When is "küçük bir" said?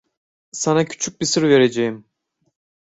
0.85-1.25